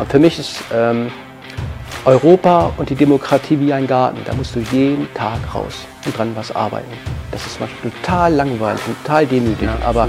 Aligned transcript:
Und 0.00 0.10
für 0.10 0.18
mich 0.18 0.38
ist 0.38 0.62
ähm, 0.72 1.12
Europa 2.06 2.72
und 2.78 2.88
die 2.88 2.94
Demokratie 2.94 3.60
wie 3.60 3.72
ein 3.72 3.86
Garten. 3.86 4.18
Da 4.24 4.34
musst 4.34 4.56
du 4.56 4.60
jeden 4.72 5.12
Tag 5.12 5.38
raus 5.54 5.74
und 6.06 6.16
dran 6.16 6.32
was 6.34 6.54
arbeiten. 6.56 6.90
Das 7.30 7.46
ist 7.46 7.60
manchmal 7.60 7.92
total 7.92 8.34
langweilig 8.34 8.80
total 9.04 9.26
demütig, 9.26 9.68
Ja, 9.68 9.86
aber 9.86 10.08